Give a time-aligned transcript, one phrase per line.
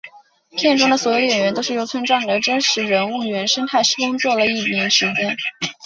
[0.57, 5.37] 片中的所有演员都是由村庄里的真实人物原生态工作了一年时间。